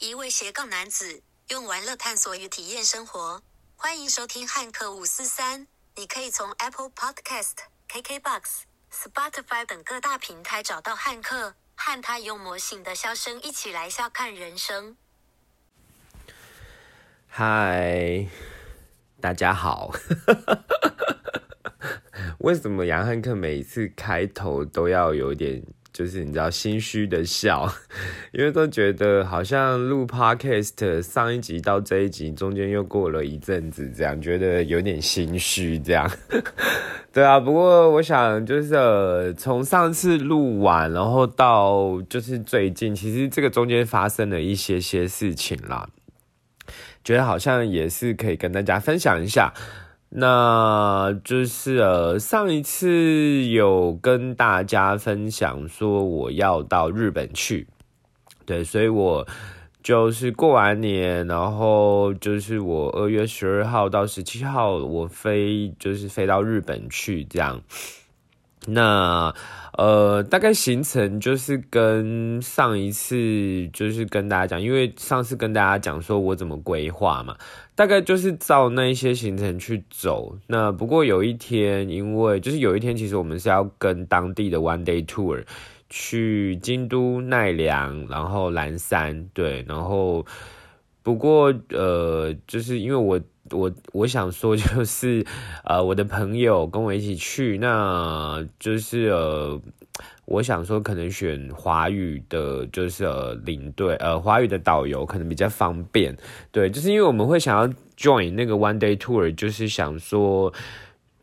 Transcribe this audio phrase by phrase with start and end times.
[0.00, 3.42] 一位斜杠男子用玩乐探索与体验生活。
[3.76, 5.66] 欢迎收听汉克五四三。
[5.94, 7.52] 你可以从 Apple Podcast、
[7.86, 14.96] KKBox、Spotify 等各大平台找到汉克，和他用魔性的笑声一起来笑看人生。
[17.26, 18.26] 嗨，
[19.20, 19.90] 大家好。
[22.40, 25.62] 为什么杨汉克每次开头都要有点，
[26.00, 27.70] 就是你知道心虚的笑？
[28.32, 35.78] 因为都觉得好像录 podcast 上一集到这一集中间又过了一阵子，这样觉得有点心虚。
[35.78, 36.10] 这样，
[37.12, 37.38] 对啊。
[37.38, 45.86] 不过我想就是从上次录完，然后到就是最近，其实这个中间发生了一些些事情啦，
[47.04, 49.52] 觉得好像也是可以跟大家分享一下。
[50.12, 57.68] 那就是呃，上一次有跟大家分享说我要到日本去，
[58.44, 59.24] 对，所以我
[59.82, 67.62] 就是过完年，然后就是我二月十二号到十七号我飞，就是飞到日本去这样。
[68.66, 69.34] 那
[69.78, 77.36] 呃，大概行程就是跟上一次就是跟大家讲，因为上次跟大家讲说我怎么规划嘛。
[77.74, 80.36] 大概就是照那一些行程去走。
[80.46, 85.42] 那不过有一天，因为就是有一天，其实我们是要跟当地的 one day tour
[85.88, 90.26] 去京都、奈良，然后岚山，对，然后
[91.02, 93.18] 不过呃，就是因为我
[93.52, 95.24] 我我想说，就是
[95.64, 99.60] 呃，我的朋友跟我一起去，那就是呃。
[100.26, 106.16] 我想说，可能选华语的，就是呃领队，呃华语的导游可能比较方便。
[106.52, 107.66] 对，就是因为我们会想要
[107.98, 110.52] join 那个 one day tour，就是想说，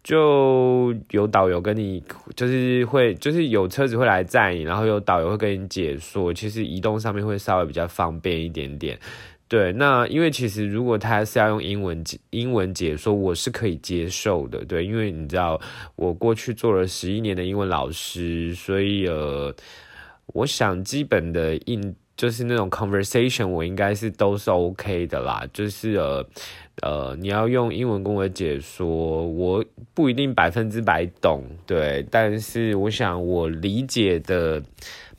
[0.04, 2.04] 就有导游跟你，
[2.36, 9.00] 就是会，就是有车子会来载你，然后有导游会跟你解说，其实移动上面会稍微比较方便一点点。
[9.50, 14.66] 对，那因为其实如果他是要用英文英文解说，我是可以接受的。
[14.66, 15.58] 对，因为你知道
[15.96, 19.56] 我过去做了十一年的英文老师，所以呃，
[20.34, 25.48] 我想基本的应就是那种 conversation，我应该是都是 OK 的啦。
[25.54, 26.26] 就是呃
[26.82, 29.64] 呃，你要用英文跟我解说，我
[29.94, 34.62] 不一定百分之百懂，对，但是我想我理解的。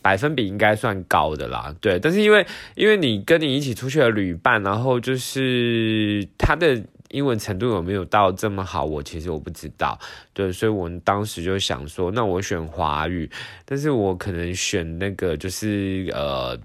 [0.08, 9.98] 百分比应该算高的啦，对，但是因为因为你跟你一起出去的旅伴，然后就是他的英文程度有没有到这么好，我其实我不知道，
[10.32, 13.30] 对，所以我当时就想说，那我选华语，
[13.66, 16.58] 但是我可能选那个就是呃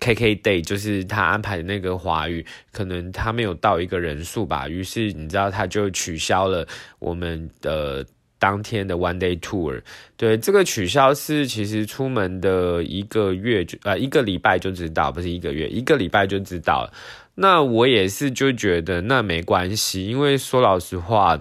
[0.00, 6.66] ，K K Day，就是他安排的那个华语，可能他没有到一个人数吧，于是你知道他就取消了
[6.98, 8.04] 我们的。
[8.38, 9.80] 当天的 one day tour，
[10.16, 16.90] 对这个取消是其实出门的一个月就呃一个礼拜就知道，不是一个月，一个礼拜就知道。
[17.36, 21.40] 那我也是就觉得那没关系，因为说老实话，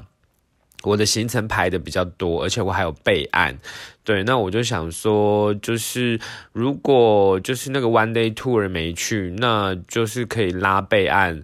[0.83, 3.59] 我的行程排的比较多，而且我还有备案。
[4.05, 6.19] 对，那我就想说，就是
[6.53, 11.43] 如果就是那个 one day tour 没去，那就是可以拉备案，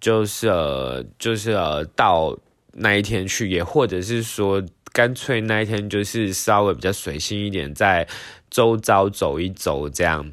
[0.00, 2.36] 就是呃就是呃到
[2.72, 4.60] 那一天去，也或者是说。
[4.98, 8.04] 干脆那一天就是稍微比较随性一点，在
[8.50, 10.32] 周遭走一走这样，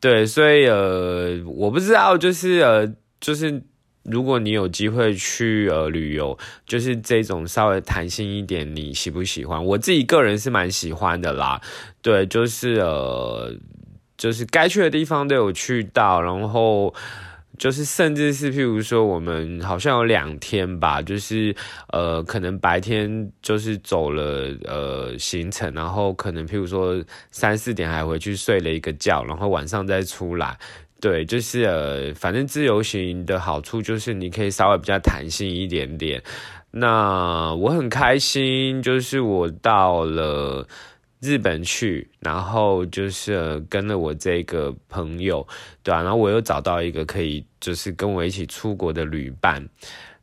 [0.00, 3.62] 对，所以呃，我不知道，就是呃，就是
[4.04, 9.62] 如果你有机会去呃旅游，就是这种稍微弹性一点，你喜不喜欢？
[9.62, 11.60] 我自己个人是蛮喜欢的啦，
[12.00, 13.54] 对，就是呃，
[14.16, 16.94] 就是该去的地方都有去到，然后。
[17.58, 21.54] 就是，甚至是譬如说，我们好像有两天吧，就是
[21.92, 30.56] 呃，可能白天就是走了呃行程，然后可能譬如说三四点还回去睡了一个觉，然后晚上再出来。
[31.00, 36.22] 对，就是呃，反正自由行的好处就是你可以稍微比较弹性一点点。
[36.70, 40.66] 那我很开心，就是我到了。
[41.20, 45.46] 日本去，然后就是跟了我这个朋友，
[45.82, 49.68] 对啊，然后我又找到一个可以就是跟我一起出国的旅伴。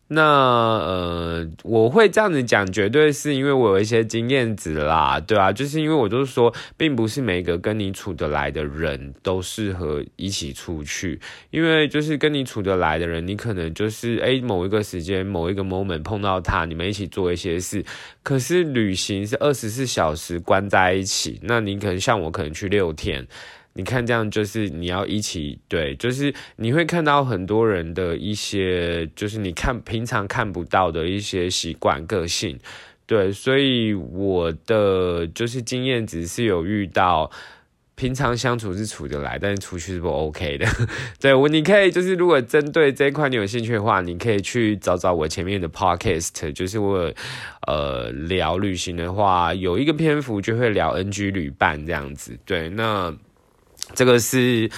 [0.08, 11.20] 那呃，我会这样子讲，绝对是因为我有一些经验值啦，对啊，就是因为我就是说，并不是每个跟你处得来的人都适合一起出去，
[11.50, 17.84] 因为就是跟你处得来的人，你可能就是诶某一个时间某一个 moment 碰到他，你们一起做一些事，
[18.22, 23.28] 可是旅行是二十四小时关在一起，那你可能像我可能去六天。
[23.78, 32.58] 你看，这样就是你要一起对，就是你会看到很多人的一些，就是你看平常看不到的一些习惯、个性，
[33.06, 37.30] 对，所以我的就是经验只是有遇到
[37.96, 40.66] 平常相处是处得来，但是出去是不 OK 的。
[41.20, 47.12] 对我，你可以就是如果针对这一块你有兴趣的话，你可以去找找我前面的 podcast，就是我
[47.68, 52.38] 呃聊旅行的话，有一个篇幅就会聊 NG 旅伴这样子。
[52.46, 53.14] 对，那
[53.94, 54.70] 这个是。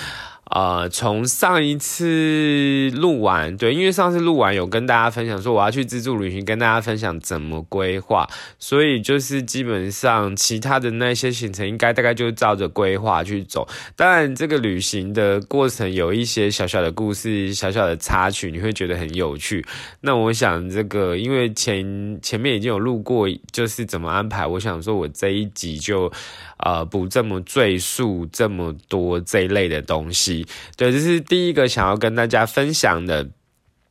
[0.49, 8.27] 呃，从上一次录完，对，因为上次录完有跟大家分享说我要去自助旅行，跟大家分享怎么规划，
[8.57, 13.67] 所以就是基本上其他的那些行程应该大概就照着规划去走。
[13.95, 19.65] 当然，这个旅行的过程有一些小小的故事、小小的插曲，你会觉得很有趣。
[20.01, 26.11] 那我想这个，因为前前面已经有录过，就是怎么安排，我想说我这一集就。
[26.59, 30.36] 呃，不这么赘述这么多这一类的东西，
[30.75, 33.29] 对，这是第一个想要跟大家分享的。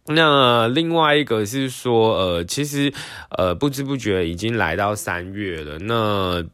[0.08, 2.92] 那另外一个是说，呃，其实
[3.36, 5.78] 呃，不知不觉已经来到三月了。
[5.80, 6.44] 那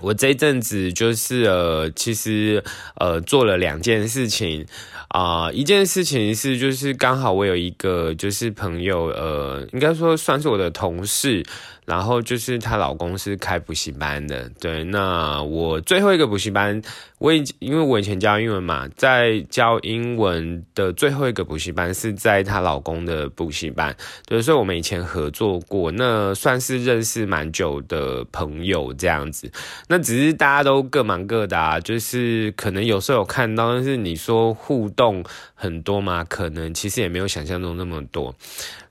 [0.00, 2.64] 我这阵子就是呃，其实
[2.96, 4.66] 呃，做了两件事情
[5.08, 11.44] 啊，一件事情是就是刚好我有一个就是朋友，呃，应该说算是我的同事。
[11.84, 14.84] 然后就是她老公是开补习班的，对。
[14.84, 16.80] 那我最后一个补习班，
[17.18, 23.94] 我以因为我以前教英文嘛，在教英文的最后一个补习班是在她老公的补习班，
[24.26, 24.40] 对。
[24.40, 29.50] 所以我们以前合作过，那算是认识蛮久的朋友这样子。
[29.88, 35.24] 那只是大家都各忙各的，啊，就是可能有时候有看到，但是你说互动
[35.54, 36.24] 很多吗？
[36.28, 38.34] 可能其实也没有想象中那么多。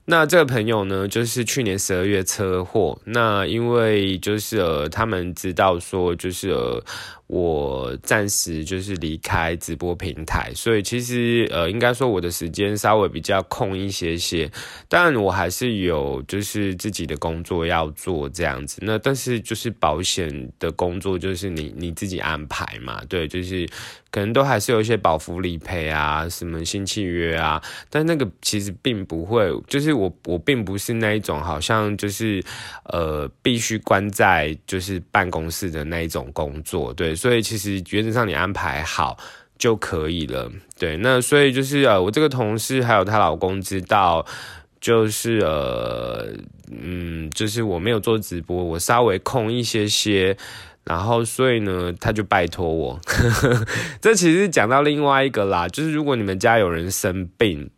[0.04, 3.00] 那这个朋友呢，就是去年十二月车祸。
[3.04, 6.84] 那因为就是呃，他们知道说，就是呃。
[7.32, 14.50] 我暂时就是离开直播平台，所以其实呃，应该说我的时间稍微比较空一些些，
[14.86, 18.80] 但我还是有就是自己的工作要做这样子。
[18.82, 23.66] 那但是就是保险的工作就是你你自己安排嘛，对，就是
[24.10, 32.44] 可能都还是有一些保福理赔啊，什么新契约啊，但那个其实并不会，就是我我并不是那一种好像就是
[32.84, 37.16] 呃必须关在就是办公室的那一种工作，对。
[37.22, 39.16] 所以其实原则上你安排好
[39.56, 40.96] 就可以了，对。
[40.96, 44.26] 那所以就是呃，我这个同事还有她老公知道，
[44.80, 46.34] 就是呃，
[46.72, 50.36] 嗯，就是我没有做直播，我稍微空一些些，
[50.82, 53.00] 然后所以呢，他就拜托我。
[54.02, 57.70] 这其实讲到另外一个啦，就是如果你们家有人生病。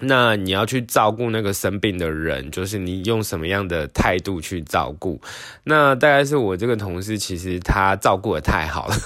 [0.00, 5.20] 那你要去照顾那个生病的人，就是你用什么样的态度去照顾？
[5.64, 8.96] 那大概是我这个同事，其实他照顾的太好了，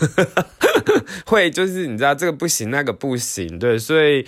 [1.27, 4.27] 会就是你知道这个不行，那个不行，对，所以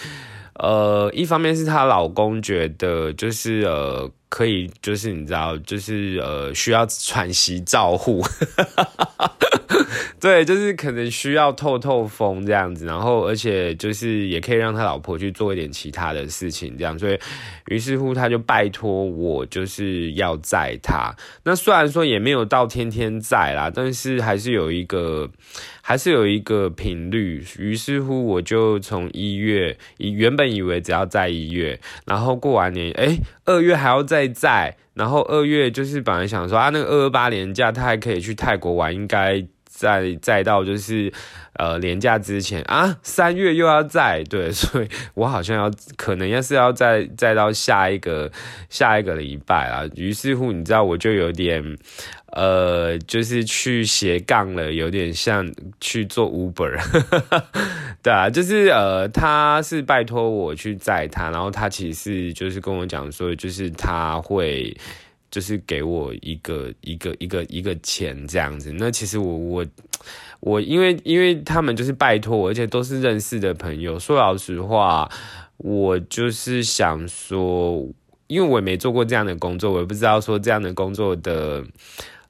[0.55, 4.11] 呃，一方面是她老公觉得就是呃。
[4.31, 8.25] 可以，就是你知道，就是呃，需要喘息照护，
[10.21, 17.19] 对，就是可能需要透透风这样子，然后而且就是也可以让他老婆去做一点其他的事情，这样，所以
[17.67, 21.15] 于是乎他就拜托我，就是要载他。
[21.45, 25.31] 那虽然说也没有到天天载啦，但是还是有一个。
[25.83, 39.45] 还是有一个频率，于是乎我就从一月，以原本以为只要在一月，然后过完年，哎，二月还要再在，然后二月就是本来想说啊，那个二二八年假他还可以去泰国玩，应该
[39.81, 41.11] 再再到就是
[41.55, 48.31] 呃年假之前啊，三月又要再对， 所以我好像要可能要是要再再到下一个
[48.69, 51.77] 下一个礼拜啊，于是乎你知道我就有点。
[52.33, 56.79] 呃，就是去斜杠了，有点像去做 Uber，
[58.05, 64.73] 对啊，就是呃，他是拜托我去载他，然后他其实就是跟我讲说，就是他会
[65.31, 68.73] 就是给我一个一个一个一个钱这样子。
[68.73, 69.67] 那其实我我
[70.41, 73.99] 我因为因为他们就是拜托我，而且都是认识的朋友。
[73.99, 75.11] 说老实话，
[75.59, 77.87] 我就是想说，
[78.27, 81.65] 因为我也没做过这样的工作，我也不知道说这样的工作的。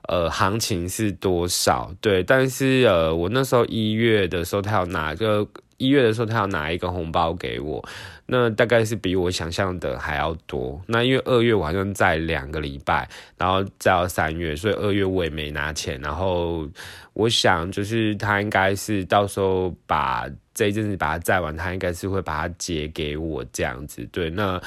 [0.09, 1.95] 呃，行情是多少？
[2.01, 7.85] 对，但是呃，我那时候一月的时候，他要拿个一月的时候，他要拿一个红包给我，
[8.33, 10.81] 那大概是比我想象的还要多。
[10.87, 16.01] 那因为二月我好像在两个礼拜，然后再到三月，所以二月我也没拿钱。
[16.01, 16.69] 然后
[17.13, 24.09] 我想，就是他应该是到时候把这一阵子把它载完，他应该是会把它结给我这样子。
[24.13, 24.63] 对，那。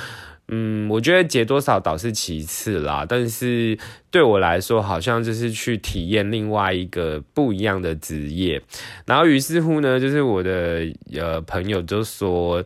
[0.49, 3.79] 嗯，我觉得结多少倒是其次啦，但是
[4.11, 8.61] 对我来说，好像就是去体验另外一个不一样的职业。
[9.05, 12.61] 然后于是乎呢，就是我的呃朋友就说，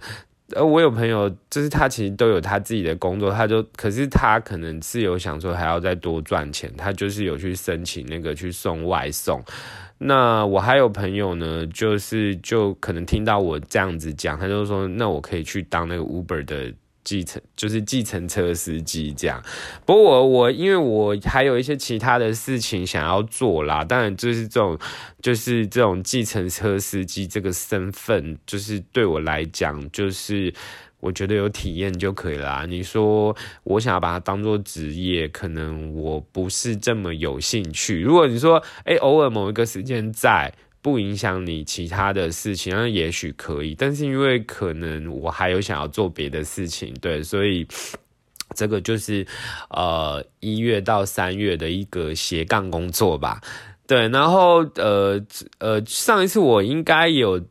[0.56, 9.44] 呃，我有朋友就是他其实都有他自己的工作，他就可是他可能是有想说还要再多赚钱，他就是有去申请那个去送外送。
[9.98, 16.74] 那我还有朋友呢，就是就可能听到我这样子讲，他就说，那我可以去当那个 Uber 的
[17.08, 19.42] 计程，就是计程车司机这样。
[19.86, 24.78] 不过我我因为我还有一些其他的事情想要做啦，当然就是这种
[25.22, 30.54] 就是这种计程车司机这个身份，就是对我来讲就是。
[31.00, 32.66] 我觉得有体验就可以了。
[32.66, 33.34] 你说
[33.64, 38.02] 我想要把它当做职业，可能我不是这么有兴趣。
[38.02, 40.52] 如果你说，哎，偶尔某一个时间在，
[40.88, 43.76] 不影响你其他的事情，那也许可以。
[43.76, 47.68] 但是因为可能我还有想要做别的事情，对，所以
[48.56, 49.28] 这个就是
[49.70, 53.42] 呃一月到三月的一个斜杠工作吧。
[53.86, 55.20] 对，然后呃
[55.60, 57.44] 呃，上一次我应该有。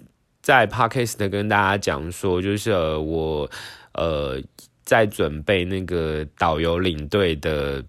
[0.46, 3.50] 在 podcast 跟大家讲说，就是我
[3.94, 4.40] 呃
[4.84, 7.82] 在准备那个导游领队的，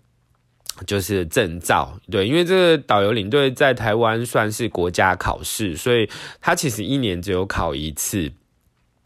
[0.85, 1.99] 就是证照。
[2.11, 8.31] 对，因为这个导游领队在台湾算是国家考试，所以他其实一年只有考一次。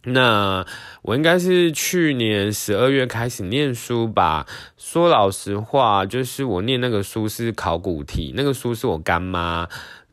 [0.04, 0.66] 那
[1.04, 4.48] 我应该是去年十二月开始念书吧。
[4.76, 9.70] 说老实话，就是我念那个书是考古题，那个书是我干妈。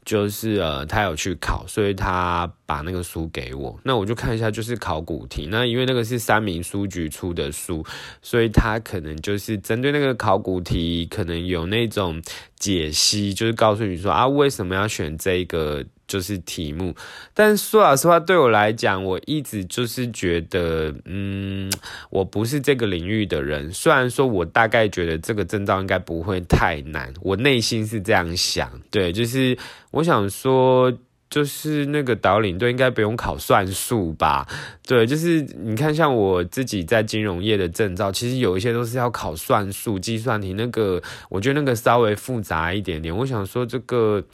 [0.09, 5.47] 就是呃，他有去考，所以他把那个书给我，那我就看一下，就是考古题。
[5.51, 7.85] 那因为那个是三明书局出的书，
[8.23, 12.23] 所以他可能就是针对那个考古题，可能有那种
[12.59, 15.85] 解析，就是告诉你说啊，为什么要选这个。
[16.09, 16.95] 就是题目，
[17.35, 21.71] 但说老实话，对我来讲，我一直就是觉得，嗯，
[22.09, 23.71] 我不是这个领域的人。
[23.71, 28.81] 虽然说我大概觉得这个证照应该不会太难，我内心是这样想。
[28.91, 29.59] 对，就是
[29.91, 30.91] 我想说，
[31.29, 34.49] 就是那个导领队应该不用考算术吧？
[34.87, 43.15] 对，就是你看，像我自己在金融业的证照，其实有一些都是要考算术、计算题，那个我觉得那个稍微复杂一点点。
[43.15, 44.25] 我想说这个。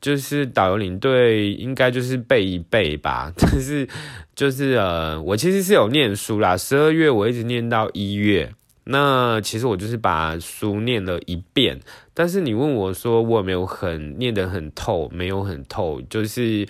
[0.00, 3.88] 就是导游领队应该就是背一背吧， 但是
[4.34, 8.52] 就是呃，我其实是有念书啦，十二月我一直念到一月，
[8.84, 11.80] 那其实我就是把书念了一遍，
[12.14, 16.68] 但是你问我说我有没有很念得很透，没有很透，就是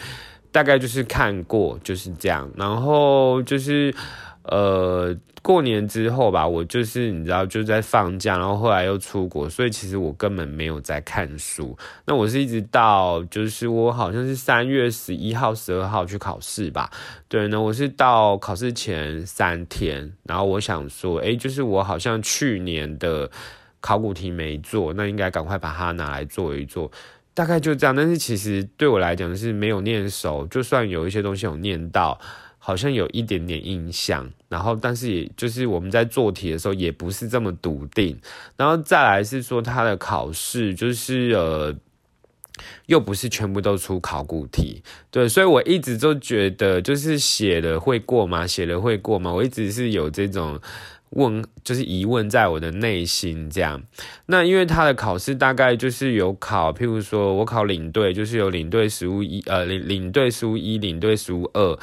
[0.50, 3.94] 大概就是看过就是这样，然后就是
[4.44, 5.16] 呃。
[5.46, 11.78] 过年之后吧，我就是你知道就在放假，然后后来又出国，所以其实我根本没有在看书。
[12.04, 16.90] 那我是一直到就是我好像是三月十一号、十二号去考试吧。
[17.28, 23.30] 对呢，我是到考试前三天，然后我想说，哎，就是我好像去年的
[23.80, 26.90] 考古题没做，那应该赶快把它拿来做一做。
[27.34, 32.18] 大概就这样，但是其实对我来讲是没有念熟，就算有一些东西有念到。
[32.66, 38.18] 好像有一点点印象，然后但是也就是我们在做题的时候也不是这么笃定，
[38.56, 41.72] 然后再来是说他的考试就是呃，
[42.86, 44.82] 又不是全部都出考古题，
[45.12, 48.44] 对，所以我一直都觉得就是写了会过吗？
[48.44, 49.32] 写了会过吗？
[49.32, 50.58] 我一直是有这种
[51.10, 53.80] 问，就是疑问在我的内心这样。
[54.26, 61.78] 那因为他的考试大概就是有考，譬如说我考领队，就是有领队实务一，呃，领领队实务一，领队实务二。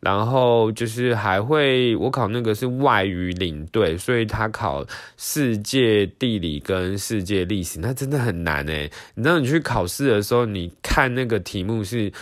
[0.00, 4.84] 然后就是还会，我考那个是外语领队，所以他考
[5.16, 8.90] 世界地理跟世界历史，那真的很难诶。
[9.14, 12.12] 你知道你去考试的时候，你看那个题目是。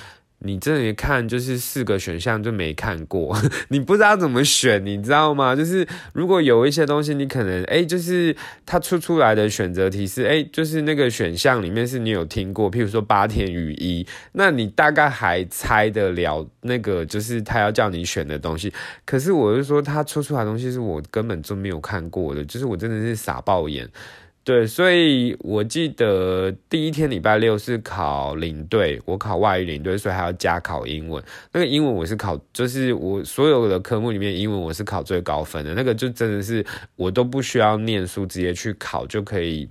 [0.45, 3.37] 你这里看就是四个选项就没看过，
[3.69, 5.57] 你不知道怎么选，你知道吗？
[5.57, 8.37] 就是如果有一些东西你可能哎，就是
[8.67, 18.73] 它出出来的选择题是哎，就是那个选项里面是你有听过，譬如说八天雨衣，那你大概还猜得了那个就是他要叫你选的东西。
[19.07, 23.89] 可是我就说他出出来东西是我根本就没有看过的，就是我真的是傻爆眼。
[24.45, 31.25] 对，所以我记得第一天礼拜六是考领队，我考外语领队，所以还要加考英文。
[31.53, 35.73] 那个英文我是考，就是我所有的科目里面英文我是考最高分的。
[35.73, 36.63] 那个就真的是
[36.97, 39.67] 我都不需要念书，直接去考就可以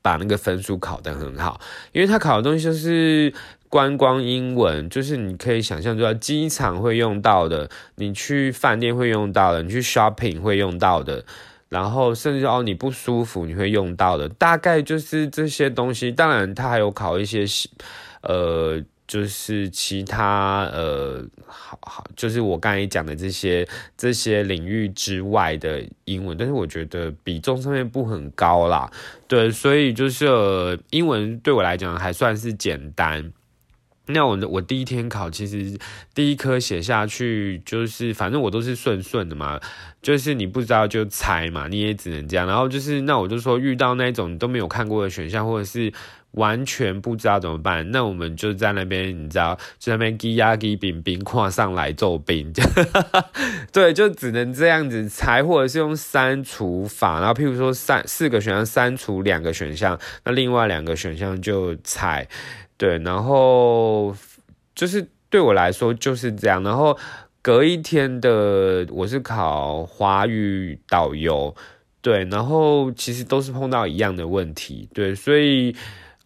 [0.00, 1.60] 把那个分数考得很好。
[1.92, 3.30] 因为他考的东西就是
[3.68, 11.22] 观光英文，就是你可以想象，就在机场会用到的，你去饭店会用到的，你去 shopping 会用到的。
[11.68, 16.10] 然后甚至哦，你不舒服你会用到的，大概就是这些东西。
[16.10, 17.44] 当然，它还有考一些，
[18.22, 28.90] 呃，就是其他呃，好好，就是我刚才讲的这些这些领域之外的英文，但是我觉得比重上面不很高啦。
[29.26, 33.32] 对，所以就是呃英文对我来讲还算是简单。
[34.08, 35.78] 那我我第一天考，其实
[36.14, 39.60] 第一科写下去就是，反正我都是顺顺的嘛，
[40.00, 42.46] 就是你不知道就猜嘛，你也只能这样。
[42.46, 45.92] 然后就是，那我就说遇到那种都没有看过的选项，或者是
[46.32, 52.52] 完全不知道怎么办，那我们就在那边，你知道，就在那边给压给饼饼跨上来做饼，
[53.72, 62.28] 对，就只能这样子猜，或者是用删除法，然后譬如说三四个选项删除两个选项，那另外两个选项就猜，
[62.78, 64.16] 对，然后
[64.74, 66.96] 就是对我来说就是这样，然后
[67.42, 71.54] 隔一天的我是考华语导游，
[72.00, 75.76] 对，然后其实都是碰到一样的问题，对，所以。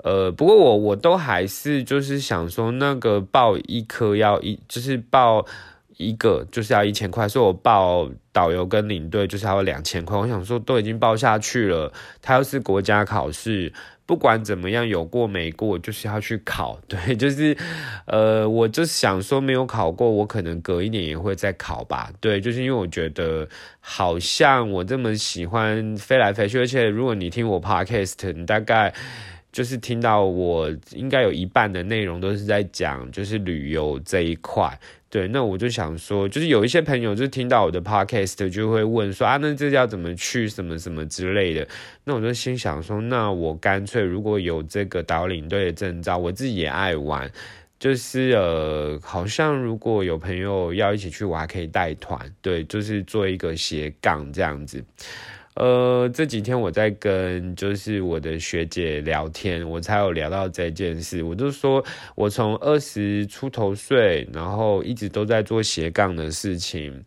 [0.05, 5.47] 呃，不过我我都还是就是想说，那个报一科要一，就是报
[5.97, 10.17] 一个就是要一千块，所以我报导游跟领队就是要两千块。
[10.17, 13.73] 我想说都已经报下去了，它又是国家考试，
[14.07, 16.79] 不管怎么样有过没过，就是要去考。
[16.89, 17.57] 对，就是
[18.07, 22.11] 呃，我就想说没有考过，我可能隔一年也会再考吧。
[22.21, 23.49] 对，就是因为我觉得
[23.81, 28.95] 好像我这么喜欢飞来飞去，而且如果你听我 podcast，你大概。
[29.53, 34.81] 就是听到我应该有一半的内容都是在讲就是旅游这一块，
[35.13, 41.69] 对，那我就想说，就是有一些朋友就听到我的 podcast 就会问说啊，那这要怎么去什么什么之类的，
[42.05, 47.31] 那我就心想说，那我干脆如果有这个导领队的证照，我自己也爱玩，
[47.79, 54.83] 就是呃，好像如果有朋友要一起去，我还可以带团，对，就是做一个斜杠这样子。
[55.55, 61.23] 呃，这几天我在跟就是我的学姐聊天，我才有聊到这件事。
[61.23, 67.05] 我就说我从二十出头岁，然后一直都在做斜杠的事情。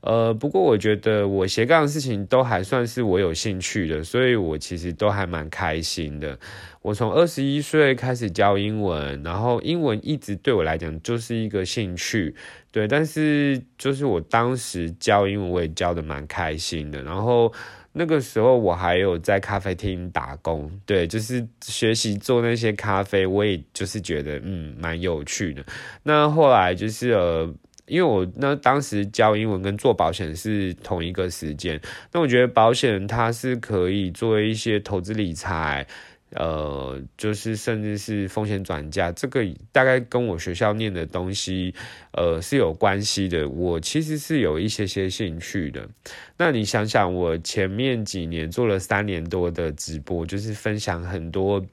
[0.00, 6.38] 呃，不过我觉得我斜杠的事情都还算是我有兴趣的，所以我其实都还蛮开心的。
[6.82, 12.34] 我从二十一岁开始教英文，然后英文一直对我来讲就是一个兴趣，
[12.70, 12.86] 对。
[12.86, 17.52] 但是就是我当时教英文，我也教的蛮开心的，然后。
[17.90, 25.64] 那个时候我还有在咖啡厅打工，对，就是学习做那些咖啡，我也就是觉得嗯蛮有趣的。
[26.04, 27.52] 那后来就是呃，
[27.88, 31.80] 因为我那当时教英文跟做保险是同一个时间，
[32.12, 35.86] 那我觉得保险它是可以做一些投资理财。
[36.32, 41.74] 呃，就是甚至是风险转嫁，这个大概跟我学校念的东西，
[42.12, 43.48] 呃，是有关系的。
[43.48, 45.88] 我其实是有一些些兴趣的。
[46.36, 51.64] 那你想想，我前面几年做了三年多的直播，就是分享很多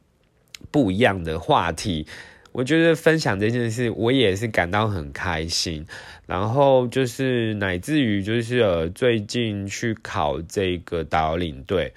[0.72, 2.08] 不一样的话题。
[2.54, 5.86] 我觉得分享这件事，我也是感到很开心。
[6.26, 11.94] 然后就是乃至于就是呃，最近去考这个导领队。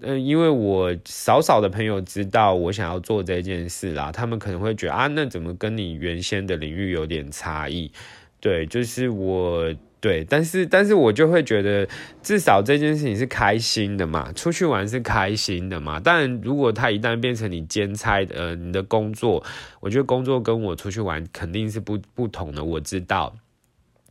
[0.00, 7.92] 嗯，因为我少少的朋友知道我想要做这件事啦，他们可能会觉得啊，那怎么跟你原先的领域有点差异？
[8.40, 11.88] 对，就是我对，但是但是我就会觉得，
[12.22, 16.00] 至少这件事情是开心的嘛，出去玩是开心的嘛。
[16.02, 19.42] 但如果它一旦变成你兼差的，呃，你的工作，
[19.80, 23.34] 我觉得工作跟我出去玩肯定是不不同的，我知道。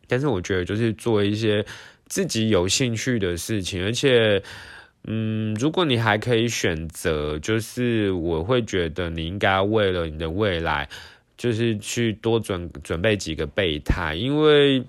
[0.08, 1.66] 但是我觉得就是做一些
[2.08, 4.42] 自己有兴趣的事情，而且。
[5.08, 10.90] 嗯，如果你还可以选择，就是我会觉得你应该为了你的未来，
[11.38, 14.84] 就是去多准准备几个备胎，因为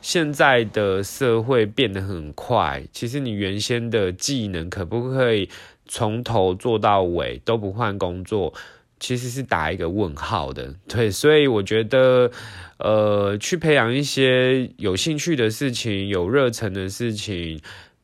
[0.00, 5.48] 现在的社会变得很快，其实你原先的技能可不可以
[5.84, 8.54] 从头做到尾都不换工作，
[9.00, 10.72] 其实是打一个问号的。
[10.86, 12.30] 对，所以我觉得，
[12.78, 17.60] 呃，去培养一些有兴趣的事情，有热忱的事情。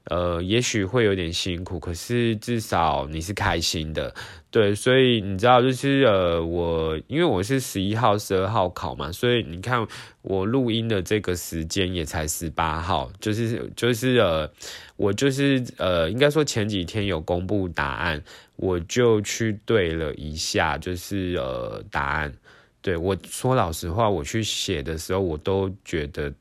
[0.08, 4.14] 呃，也许会有点辛苦，可是至少你是开心的，
[4.52, 9.84] 对，所以你知道，就是呃，我因为我是十一号、十二号考嘛，所以你看
[10.22, 14.48] 我录音的这个时间也才十八号，就是就是呃，
[14.96, 18.22] 我就是呃，应该说前几天有公布答案，
[18.54, 22.32] 我就去对了一下，就是呃，答案，
[22.80, 26.32] 对我说老实话，我去写的时候，我都觉得。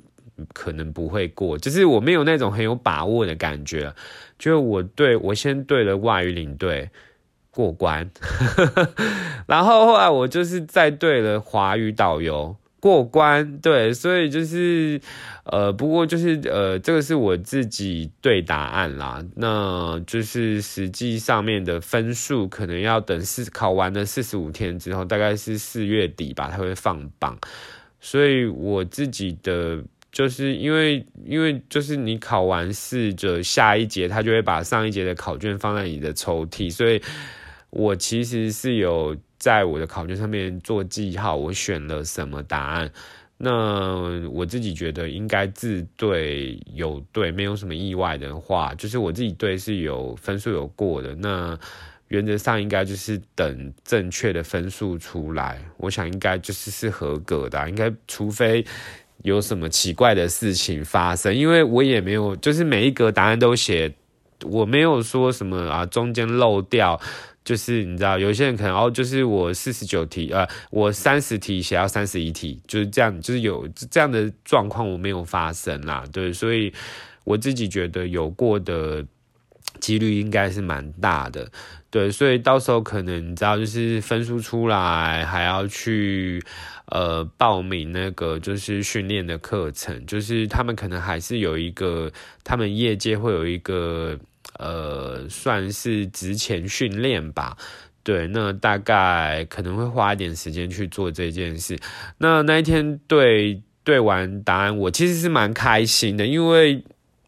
[0.53, 3.93] 可能不会过，就是我没有那种很有把握的感觉。
[4.37, 6.89] 就我对我先对了外语领队
[7.51, 8.11] 过关，
[9.47, 13.57] 然后后来我就是再对了华语导游过关。
[13.59, 14.99] 对，所以就是
[15.45, 19.23] 呃，不过就是呃，这个是我自己对答案啦。
[19.37, 27.39] 那就是实际上面的分数可能要等四考完了四十五天之后，大概是四月底吧，它会放榜。
[28.01, 29.81] 所以我自己的。
[30.15, 37.01] 就是因为，因为就是你考完试就下一节，他就会把上一节的考卷放在你的抽屉，所以
[37.69, 42.89] 我其实是有在我的考卷上面做记号，我选了什么答案。
[43.37, 51.13] 那我自己觉得应该字对有对，没有什么意外的话，就是我自己对是有分数有过的。
[51.15, 51.59] 那。
[52.09, 58.63] 原则上应该就是等正确的分数出来，我想应该就是是合格的，应该除非
[59.25, 63.91] 有什么奇怪的事情发生，因为我也没有就是每一个答案都写，
[64.43, 67.01] 我没有说什么啊中间漏掉。
[67.43, 76.73] 就是你知道，有些人可能哦，就是我四十九题，呃，我三十题写到三十一题，就是这样，就是有这样的状况我没有发生啦，对，所以
[77.23, 79.05] 我自己觉得有过的
[79.79, 81.47] 几率应该是蛮大的，
[81.95, 86.43] 对，所以到时候可能你知道，就是分数出来还要去
[86.87, 92.11] 呃报名那个就是训练的课程，就是他们可能还是有一个，
[92.43, 94.19] 他们业界会有一个。
[94.57, 97.57] 呃，算是职前训练吧，
[98.03, 101.77] 对，那大概可能会花一点时间去做这件事。
[102.19, 106.81] 那那一天对对完答案，我其实是蛮开心的，因为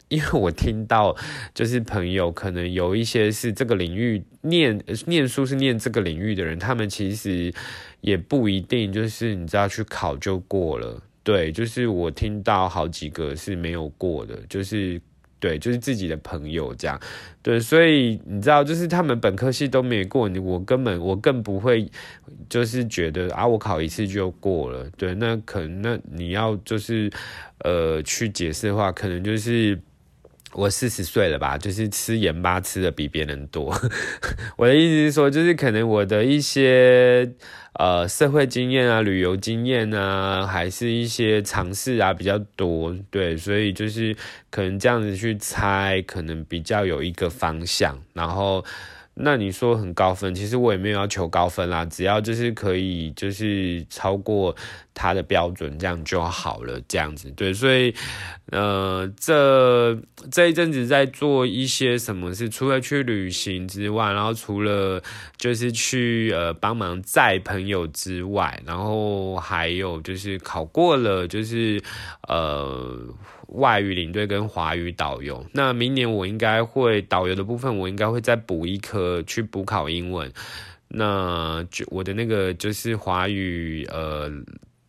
[0.10, 1.16] 因为我听到
[1.54, 7.54] 就是朋友可能有一些是这个领域念念书是念这个领域的人，他们其实
[8.02, 15.02] 也不一定就是你知道去考就过了，对，就是我听到好几个是没有过的，就是。
[15.40, 17.00] 对，就是自己的朋友这样，
[17.44, 21.88] 对，所以你知道，就是他们本科系都没过，你我根本我更不会，
[22.50, 27.08] 就是觉得啊，我考一次就过了，对，那可能那你要就是
[27.60, 29.80] 呃去解释的话，可能就是
[30.54, 33.74] 我四十岁了吧，就是吃盐巴吃的比别人多，
[34.58, 37.32] 我的意思是说，就是可能我的一些。
[37.80, 44.18] 呃，社会经验啊，旅游经验啊，还是一些尝试啊比较多，对，所以就是
[44.50, 48.66] 可能这样子去猜，可能比较有一个方向，然后。
[49.20, 54.56] 那你说很高分，其实我也没有要求高分啦，只要就是可以就是超过
[54.94, 57.94] 他的标准，这样就好了，这样子对，所以
[58.52, 59.98] 呃，这
[60.32, 65.02] 这一阵子在做一些什么事，除了去旅行之外，然后除了
[65.38, 71.82] 就是去呃帮忙载朋友之外，然后还有就是考过了，就是
[72.28, 73.00] 呃。
[73.48, 80.32] 外语领队跟华语导游，那明年我应该会导游的部分，我应该会再补一科去补考英文。
[80.90, 84.30] 那就我的那个就是华语呃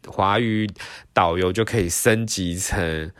[0.07, 0.68] 华语
[1.12, 3.11] 导游就可以升级成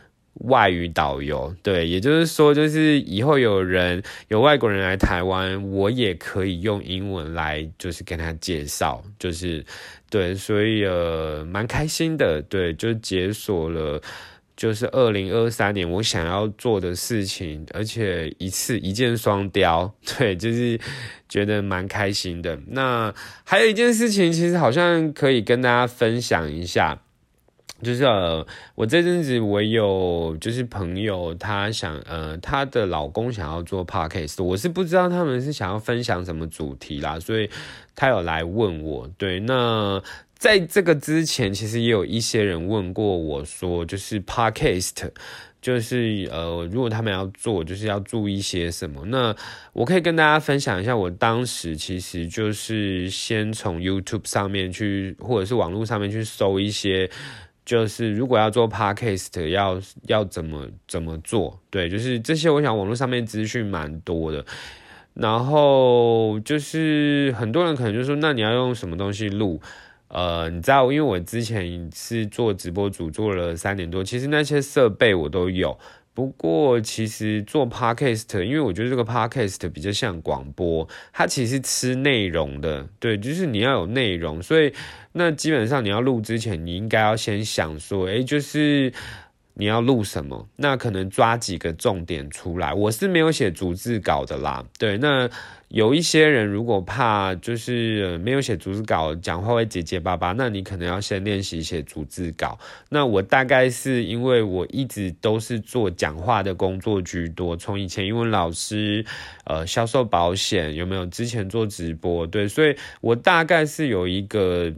[0.45, 1.53] 外语导游。
[1.63, 9.65] 对，也就是说，就是以后有人有外国人来台湾，我也可以用英文来就是跟他介绍，就是
[10.09, 14.01] 对，所以呃蛮开心的，对，就解锁了。
[14.59, 20.77] 就是二零二三年我想要做的事情，而且一次一箭双雕， 对，就是
[21.29, 22.59] 觉得蛮开心的。
[22.67, 23.13] 那
[23.45, 26.99] 还有一件事情，其实好像可以跟大家分享一下，
[27.81, 28.45] 就是呃，
[28.75, 37.49] 我这阵子我有就是朋友，他想呃，她的老公想要做 podcast，我是不知道他们是想要分享什么主题啦，所以
[37.95, 40.03] 他有来问我，对，那。
[40.39, 45.11] 在这个之前，其实也有一些人问过我说，就是 podcast，
[45.61, 49.03] 就是呃，如果他们要做，就是要注意些什么？
[49.07, 49.35] 那
[49.73, 57.11] 我可以跟大家分享一下，我当时其实就是先从 YouTube 上面去，或者是网络上面去搜一些，
[57.65, 61.59] 就是如果要做 podcast，要要怎么怎么做？
[61.69, 64.45] 对，就是这些，我想网络上面资讯蛮多的。
[65.15, 69.59] 然后就是很多人可能就说，那你要用什么东西录？
[70.09, 75.77] 呃，你知道，因为我之前是做直播主，做了三年多，其实那些设备我都有。
[76.15, 84.73] 不过，其实做 podcast，因为我觉得这个 podcast 比较像广播，它其实吃内容的，对，就是你要有内容，所以
[85.13, 88.91] 那基本上你要录之前，你应该要先想说，诶，就是
[89.59, 92.73] 你要录什么，那可能抓几个重点出来。
[92.73, 95.29] 我是没有写逐字稿的啦，对，那。
[95.69, 102.57] 有一些人如果怕就是没有写逐字稿，讲话会结结巴巴，那你可能要先练习写逐字稿。
[102.89, 109.05] 那我大概是因为我一直都是做讲话的工作居多，从以前英文老师，
[109.43, 111.05] 呃，销售保险有没有？
[111.05, 114.73] 之前做直播，对，所以我大概是有一个，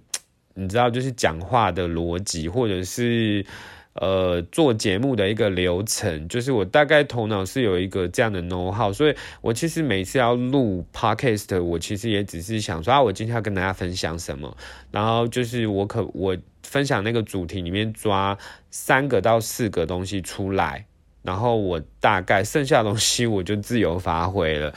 [0.56, 3.46] 你知道，就是讲话的逻辑，或者是。
[3.94, 14.56] 呃，做节目的一个流程，就是我大概头脑是有一个这样的 know how，所以我其实每次要录 podcast，我其实也只是想说啊，我今天要跟大家分享什么，
[14.92, 18.38] 然后就是我可我分享那个主题里面抓
[18.70, 20.86] 三个到四个东西出来，
[21.22, 24.74] 然后我大概剩下的东西我就自由发挥了，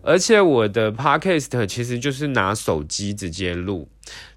[0.00, 3.86] 而且我的 podcast 其实就是拿手机直接录。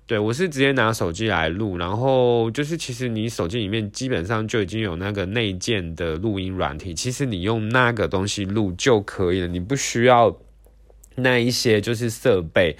[0.09, 10.35] 对，我是直接拿手机来录，然后就是其实你手机里面基本上就已经有那个内建的录音软体，其实你用那个东西录就可以了，你不需要
[11.13, 12.75] 那一些就是设备。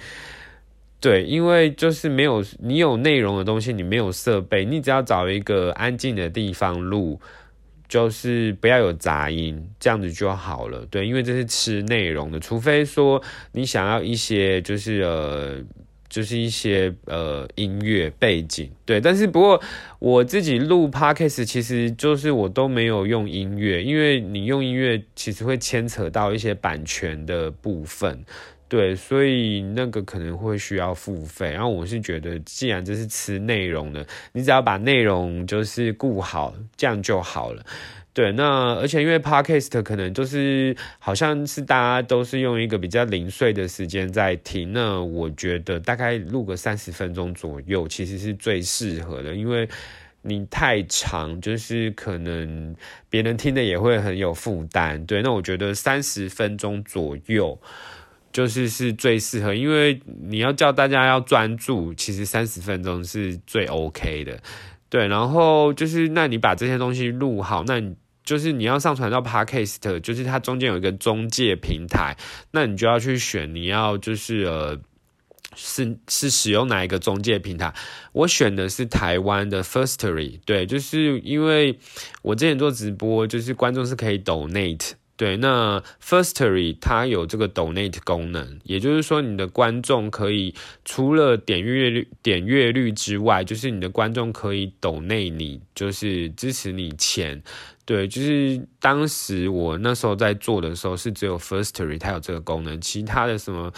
[0.98, 7.20] 对，因为就是没有你有内容的东西，你没有设备，你只要找一个安静的地方录，
[7.86, 10.84] 就是不要有杂音，这样子就好了。
[10.90, 15.62] 对，因为这是吃内容的，除非说你想要一些就是呃，
[16.10, 18.70] 就是一些呃音乐背景。
[18.84, 19.58] 对，但是不过
[19.98, 28.22] 我自己录 podcast，其实就是我都没有用音乐，因为你用音乐其实会牵扯到一些版权的部分。
[28.68, 31.50] 对，所以那个可能会需要付费。
[31.50, 37.64] 然后我是觉得，既然这是吃内容的，你只要把内容就是顾好，这样就好了。
[38.12, 49.34] 对，那而且因为 podcast 可能就是好像是大家都是用一个比较零碎的时间在听，那我觉得大概录个三十分钟左右，其实是最适合的。
[49.34, 49.68] 因为
[50.22, 52.74] 你太长，就是可能
[53.08, 55.06] 别人听的也会很有负担。
[55.06, 57.58] 对，那我觉得三十分钟左右。
[58.32, 64.40] 就是是最适合，因为你要叫大家要专注，其实三十分钟是最 OK 的，
[64.90, 65.08] 对。
[65.08, 72.16] 然后就是，那你把这些东西录好，那你就是你要上传到 Podcast，就是它中间有一个中介平台，
[72.50, 74.78] 那你就要去选你要就是呃
[75.56, 77.72] 是是使用哪一个中介平台。
[78.12, 81.78] 我选的是台湾的 Firstory，对，就是因为
[82.22, 84.92] 我之前做直播，就是观众是可以 Donate。
[85.20, 97.42] 对，那 Firstory 它有这个 Donate 功能，也就是说，你的观众可以除了点阅率、点阅率之外，就是你的观众可以 Donate 你，就是支持你钱。
[97.90, 103.72] 对，就是当时我那时候在做的时候，是只有 Firstory 它有这个功能，其他的什么，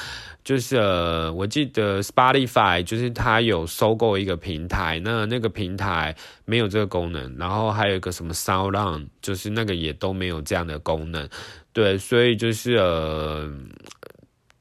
[0.44, 11.26] 就是呃，我记得 Spotify 就是它有收购一个平台，那那个平台没有这个功能，然后还有一个什么 SoundOn，就是那个也都没有这样的功能。
[11.72, 13.50] 对，所以就是呃，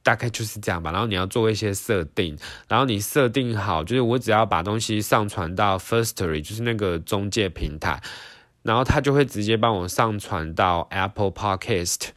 [0.01, 0.93] 大概就是这样吧。
[0.93, 2.37] 然后你要做一些设定，
[2.69, 8.01] 然后你设定好，就是我只要把东西上传到 Firstory，就是那个中介平台。
[8.63, 12.09] 然后他就会直接帮我上传到 Apple Podcast、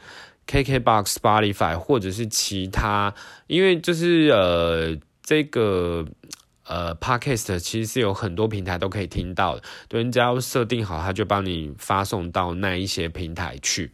[0.46, 3.14] KKBox、Spotify 或者是其他，
[3.46, 6.06] 因为就是呃这个
[6.66, 13.90] 呃 Podcast 其实是有很多平台都可以听到的，对你只要设定好，他就帮你发送到那一些平台去。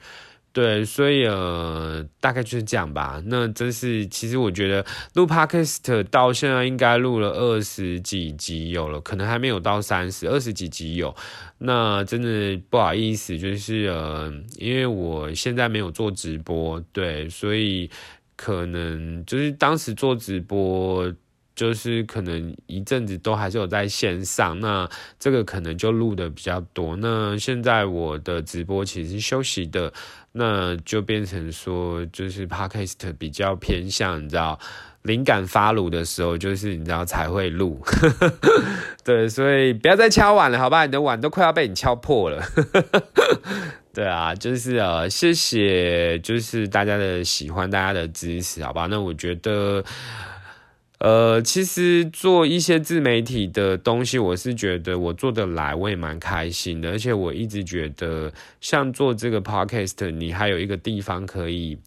[0.53, 3.23] 对，所以呃，大概就是这样吧。
[3.27, 4.85] 那真是，其实我觉得
[5.15, 11.15] 录 podcast 到现在应该录了二十几集有了，可能还没有到三十，二十几集有。
[11.59, 17.89] 那真的不好意思，就是呃，因为我现在没有做直播，对，所以
[18.37, 21.13] 可能就是当时做直播。
[21.55, 26.97] 就是可能一阵子都还是有在线上，那这个可能就录的比较多。
[26.97, 29.93] 那现在我的直播其实休息的，
[30.33, 34.59] 那就变成说就是 podcast 比较偏向，你知道，
[35.03, 37.83] 灵感发炉的时候，就是你知道才会录。
[39.05, 40.87] 对，所以不要再敲碗了，好吧？
[40.87, 42.43] 你的碗都快要被你敲破了。
[43.93, 48.87] 对啊，就是呃，谢谢，就是大家的喜欢，大家的支持，好吧？
[48.87, 49.85] 那我觉得。
[51.01, 56.91] 呃，其实做一些自媒体的东西，我是觉得我做得来，我也蛮开心的。
[56.91, 61.79] 而且我一直觉得，像做这个 podcast，你还有一个地方可以，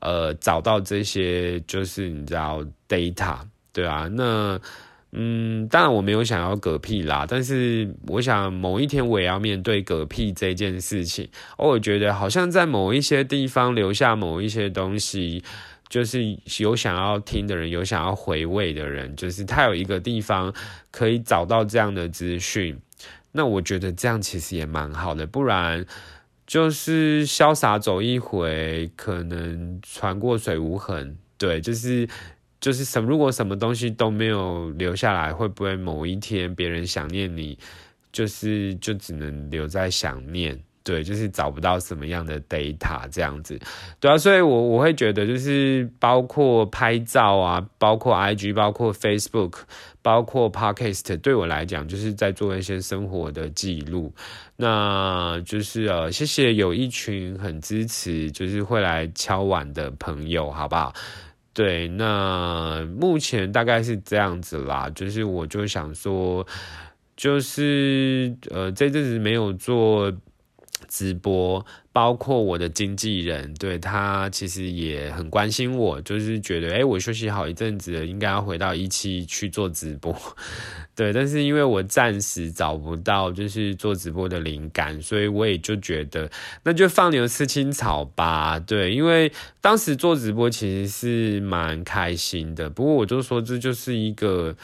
[0.00, 3.40] 呃，找到这些，就是你知道 data，
[3.74, 4.08] 对啊。
[4.10, 4.58] 那，
[5.12, 11.28] 嗯，当然我没有想要嗝屁啦，但是我想某一天我也要面对嗝屁这件事情。
[11.58, 15.44] 我觉得好像在某一些地方留下某一些东西。
[15.88, 20.52] 就是有想要听的人，有想要回味的人，就是他有一个地方
[20.90, 22.76] 可以找到这样的资讯，
[23.32, 25.26] 那我觉得这样其实也蛮好的。
[25.26, 25.86] 不然
[26.46, 31.16] 就是潇洒走一回，可能船过水无痕。
[31.38, 32.08] 对，就是
[32.60, 37.58] 就是什如果什么东西都没有留下来，会不会某一天别人想念你，
[38.10, 40.58] 就是就只能留在想念。
[40.86, 43.58] 对，就是找不到什么样的 data 这样子，
[43.98, 49.54] 对啊，所以我我会觉得就是包括拍照啊，包括 IG，包括 Facebook，
[50.00, 54.14] 包括 Podcast，对我来讲就是在做一些生活的记录。
[54.54, 60.94] 那就是呃，谢谢有一群很支持，就是会来敲碗的朋友，好不好？
[61.52, 66.46] 对，那目前大概是这样子啦，就是我就想说，
[67.16, 70.12] 就是呃，这阵子没有做。
[70.88, 80.14] 直播，包括我的经纪人，对他其实也很关心我，就是觉得，哎，我休息好一阵子，应该要回到一期去做直播，
[80.94, 81.12] 对。
[81.12, 86.30] 但是因为我暂时找不到就是做直播的灵感，所以我也就觉得，
[86.64, 88.94] 那就放牛吃青草吧，对。
[88.94, 94.56] 因为当时做直播其实是蛮开心的，不过我就说这就是一个。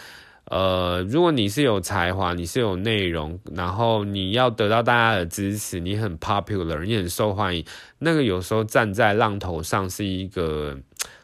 [0.46, 7.64] 呃，如果你是有才华，你是有内容，然后你要得到大家的支持，你很 popular，你很受欢迎，
[8.00, 10.76] 那个有时候站在浪头上是一个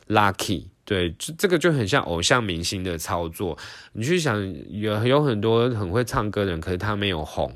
[0.07, 3.59] lucky，对，这这个就很像偶像明星的操作。
[3.93, 7.53] 你去想，有有很多很会唱歌的人，可是他没有红，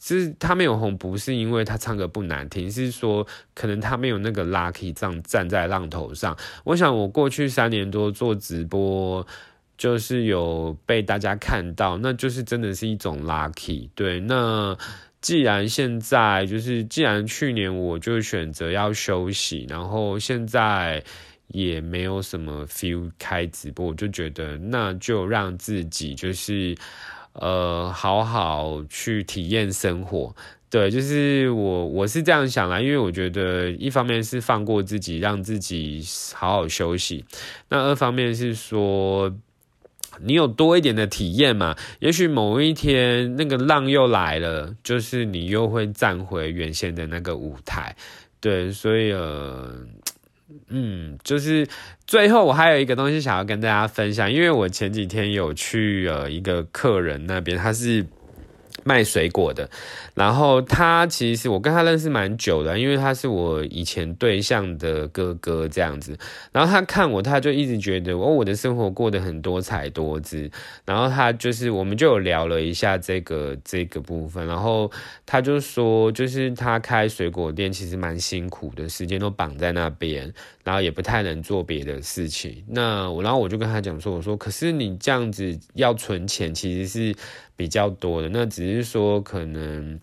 [0.00, 6.34] 是他没有红，不是因为他唱歌不难听，是说可能他没有那个 lucky 这样站在浪头上。
[6.64, 9.26] 我想我过去三年多做直播。
[9.82, 13.88] 就是有被大家看到，那就是真的是一种 lucky。
[13.96, 14.78] 对，那
[15.20, 21.02] 既然现在就是，既然去年我就选择要休息，然后现在
[21.48, 26.76] 也没有什么 feel 开直播，我就觉得那就让自己就是
[27.32, 30.32] 呃好好去体验生活。
[30.70, 36.00] 对，就是我我是这样想啦，因为我觉得一方面是放过自己，让自己
[36.34, 37.24] 好好休息，
[37.68, 39.36] 那二方面是说。
[40.20, 41.76] 你有多一点的体验嘛？
[42.00, 47.96] 也许某一天那个浪又来了，就是你又会站回原先的那个舞台。
[48.40, 49.74] 对，所以呃，
[50.68, 51.66] 嗯，就是
[52.06, 58.06] 最后我还有一个东西想要跟大家分享，因为我前几天有去呃一个客人那边，他是。
[58.84, 59.68] 卖水果的，
[60.14, 66.18] 然后他其实我跟他认识蛮久的，因为他是我以前对象的哥哥这样子。
[66.50, 70.50] 然后他看我，他就一直觉得哦，我的生活过得很多彩多姿。
[70.84, 74.90] 然后他就是我们就有聊了一下这个这个部分，然后
[75.24, 80.32] 他就说，就是他开水果店其实蛮辛苦的，时间都绑在那边，
[80.64, 82.64] 然后也不太能做别的事情。
[82.68, 87.16] 那我然后我就跟他讲说，我说可是你这样子要存钱，其实是。
[87.54, 90.00] 比较多的，那只是说可能，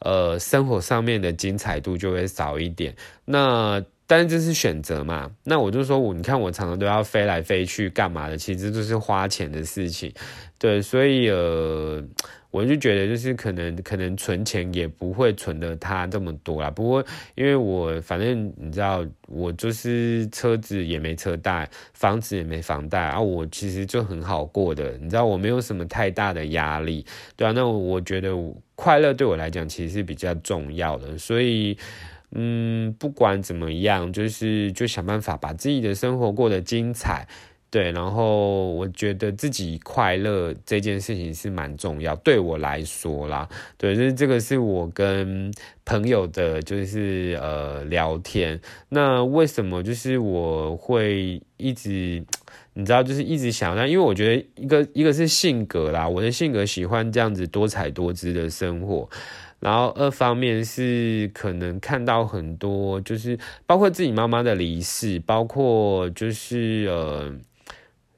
[0.00, 2.94] 呃，生活上面的精彩度就会少一点。
[3.24, 5.30] 那但是这是选择嘛？
[5.44, 8.36] 那我就说我，你看我常常都要飞来飞去干嘛的？
[8.36, 10.12] 其实就是花钱的事情，
[10.58, 12.04] 对，所以呃。
[12.52, 16.70] 我就觉得，就是可能可能存钱也不会存的他这么多啦。
[16.70, 17.02] 不过，
[17.34, 24.98] 因为我反正你知道，我就是车子也没车贷，房子也没房贷啊，我其实就很好过的。
[24.98, 27.52] 你知道，我没有什么太大的压力，对啊。
[27.52, 28.36] 那我觉得
[28.74, 31.78] 快乐对我来讲其实是比较重要的，所以
[32.32, 37.26] 嗯，不管怎么样，就是就想办法把自己的生活过得精彩。
[37.70, 43.48] 对，然后我觉得自己快乐这件事情是蛮重要，对我来说啦。
[43.78, 45.50] 对，就是这个是我跟
[45.86, 48.60] 朋友的，就是呃聊天。
[48.90, 52.22] 那为什么就是我会一直，
[52.74, 59.08] 你知道，就是一直想要，因为我觉得一个一个是性格啦，我的性格喜欢这样子多彩多姿的生活。
[59.62, 67.34] 然后二方面是可能看到很多，就是包括自己妈妈的离世，包括就是呃。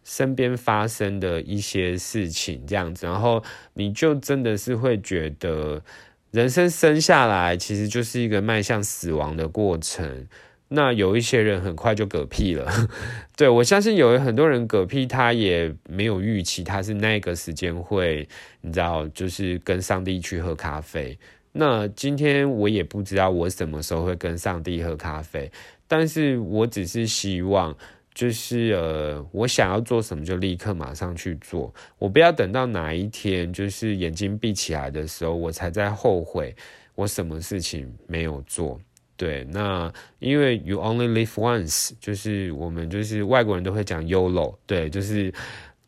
[0.07, 5.83] 身边发生的一些事情，这样子，然后你就真的是会觉得，
[6.31, 10.27] 人生生下来其实就是一个迈向死亡的过程。
[10.75, 12.71] 那有一些人很快就嗝屁了，
[13.37, 18.29] 对我相信有很多人嗝屁，他也没有预期他是那个时间会，
[18.61, 21.19] 你知道，就是跟上帝去喝咖啡。
[21.53, 25.51] 那今天我也不知道我什么时候会跟上帝喝咖啡，
[25.87, 27.75] 但是我只是希望。
[28.15, 36.55] 就是呃，我想要做什么就立刻马上去做，我不要等到哪一天就是眼睛闭起来的时候，我才在后悔
[36.95, 38.81] 我什么事情没有做。
[39.17, 45.33] 对，那因为 you only live once，就是我们就是外国人都会讲 YOLO，对，就是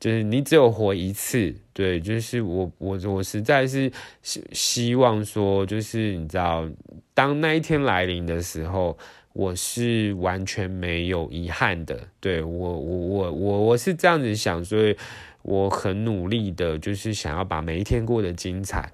[0.01, 1.55] 就是你只有活一次。
[1.73, 3.91] 对，就是我我我实在是
[4.23, 6.69] 希希望说，就是你知道，
[7.15, 8.97] 当那一天来临的时候。
[9.39, 14.97] 我是完全没有遗憾的，对我我我我我是这样子想，所以
[15.43, 18.91] 我很努力的，就是想要把每一天过得精彩。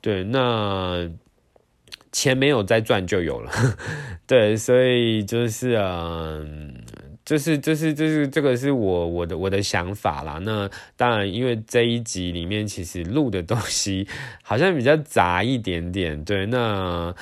[0.00, 1.08] 对，那
[2.14, 3.50] 钱没有再赚就有了，
[4.26, 6.72] 对，所以就是嗯，
[7.24, 10.38] 就是就是就是这个是我我的我的想法啦。
[10.40, 14.06] 那当然，因为这一集里面其实录的东西
[14.42, 17.14] 好像比较杂一点点，对，那。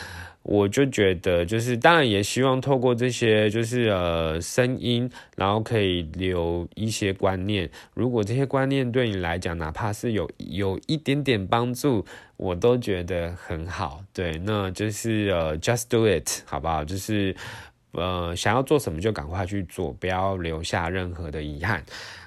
[0.43, 7.71] 我就觉得，就是当然也希望透过这些，就是呃声音，然后可以留一些观念。
[7.95, 12.05] 如果这些观念对你来讲，哪怕是有有一点点帮助，
[12.37, 14.03] 我都觉得很好。
[14.13, 16.85] 对，那就是呃，just do it，好不好？
[16.85, 17.35] 就是
[17.93, 21.85] 呃，想要做什么就赶快去做，不要留下任何的遗憾。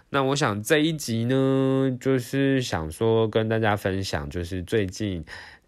[0.10, 5.26] 那我想这一集呢，就是想说跟大家分享，就是最近。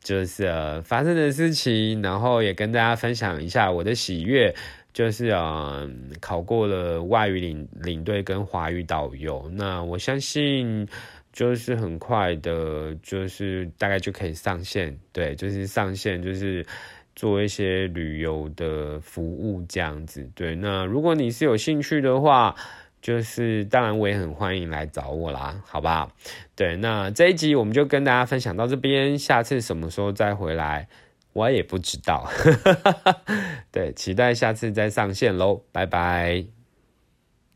[0.08, 0.50] 就是
[0.86, 4.56] 发生的事情，然后也跟大家分享一下我的喜悦，
[4.94, 5.86] 就是啊
[6.22, 10.88] 考过了外语领领队跟华语导游，那我相信
[11.34, 16.66] 就是很快的，就是大概就可以上线，对，就是上线就是
[17.14, 22.56] 做一些旅游的服务这样子，对，那如果你是有兴趣的话。
[23.02, 26.12] 就是当然，我也很欢迎来找我啦，好不好？
[26.56, 30.88] 对，那这一集我们就跟大家分享到这边，下次什么时候再回来，
[31.34, 32.30] 我也不知道。
[33.72, 36.57] 对，期待下次再上线喽，拜拜。